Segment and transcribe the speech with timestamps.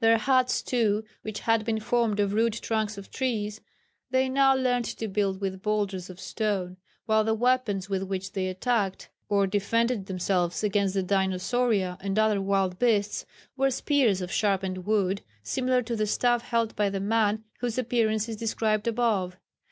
[0.00, 3.60] Their huts, too, which had been formed of rude trunks of trees,
[4.10, 8.48] they now learnt to build with boulders of stone, while the weapons with which they
[8.48, 13.24] attacked, or defended themselves against the Dinosauria and other wild beasts,
[13.56, 18.28] were spears of sharpened wood, similar to the staff held by the man whose appearance
[18.28, 19.36] is described above.